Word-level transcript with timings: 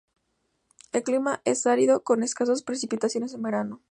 El 0.93 1.03
clima 1.03 1.43
es 1.45 1.67
árido, 1.67 2.03
con 2.03 2.23
escasas 2.23 2.63
precipitaciones 2.63 3.35
en 3.35 3.43
verano. 3.43 3.81